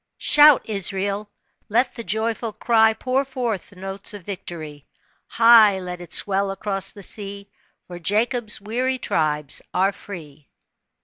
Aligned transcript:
"Shout, 0.17 0.63
Israel. 0.67 1.29
Let 1.69 1.93
the 1.93 2.03
joyful 2.03 2.53
cry 2.53 2.95
Pour 2.95 3.23
forth 3.23 3.69
the 3.69 3.75
notes 3.75 4.15
of 4.15 4.23
victory, 4.23 4.87
High 5.27 5.77
let 5.79 6.01
it 6.01 6.11
swell 6.11 6.49
across 6.49 6.91
the 6.91 7.03
sea, 7.03 7.51
For 7.85 7.99
Jacob's 7.99 8.59
weary 8.59 8.97
tribes 8.97 9.61
are 9.75 9.91
free." 9.91 10.49